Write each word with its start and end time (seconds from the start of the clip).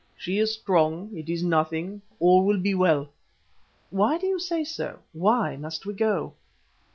She 0.17 0.39
is 0.39 0.51
strong. 0.51 1.15
It 1.15 1.29
is 1.29 1.43
nothing. 1.43 2.01
All 2.19 2.43
will 2.43 2.57
be 2.57 2.73
well." 2.73 3.09
"Why 3.91 4.17
do 4.17 4.25
you 4.25 4.39
say 4.39 4.63
so? 4.63 4.97
why 5.13 5.57
must 5.57 5.85
we 5.85 5.93
go?" 5.93 6.33